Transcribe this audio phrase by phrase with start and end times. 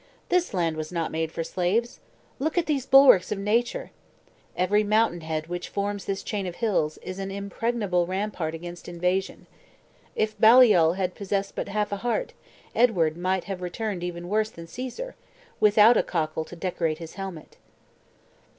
[0.29, 1.99] "This land was not made for slaves.
[2.39, 3.91] Look at these bulwarks of nature!
[4.57, 9.45] Every mountain head which forms this chain of hills is an impregnable rampart against invasion.
[10.15, 12.33] If Baliol had possessed but half a heart,
[12.73, 15.13] Edward might have returned even worse than Caesar
[15.59, 17.57] without a cockle to decorate his helmet."